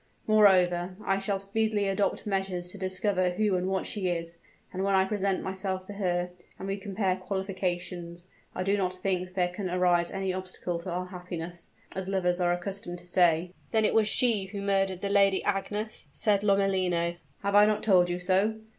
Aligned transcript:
Moreover, 0.25 0.95
I 1.05 1.19
shall 1.19 1.37
speedily 1.37 1.87
adopt 1.87 2.25
measures 2.25 2.71
to 2.71 2.77
discover 2.79 3.29
who 3.29 3.55
and 3.55 3.67
what 3.67 3.85
she 3.85 4.07
is; 4.07 4.39
and 4.73 4.83
when 4.83 4.95
I 4.95 5.05
present 5.05 5.43
myself 5.43 5.83
to 5.85 5.93
her, 5.93 6.31
and 6.57 6.67
we 6.67 6.77
compare 6.77 7.15
qualifications, 7.17 8.27
I 8.55 8.63
do 8.63 8.77
not 8.77 8.93
think 8.95 9.35
there 9.35 9.49
can 9.49 9.69
arise 9.69 10.09
any 10.09 10.33
obstacle 10.33 10.79
to 10.79 10.89
our 10.89 11.05
happiness 11.05 11.69
as 11.95 12.07
lovers 12.09 12.39
are 12.39 12.51
accustomed 12.51 12.97
to 12.97 13.05
say." 13.05 13.53
"Then 13.69 13.85
it 13.85 13.93
was 13.93 14.07
she 14.07 14.45
who 14.45 14.61
murdered 14.63 15.01
the 15.01 15.09
Lady 15.09 15.43
Agnes?" 15.43 16.07
said 16.13 16.41
Lomellino. 16.41 17.17
"Have 17.43 17.53
I 17.53 17.67
not 17.67 17.83
told 17.83 18.09
you 18.09 18.17
so? 18.17 18.55